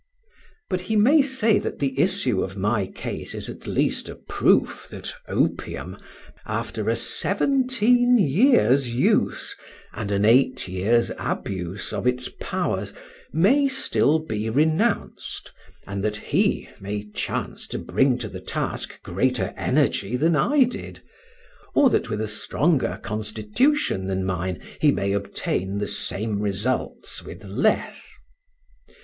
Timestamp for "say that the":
1.21-1.99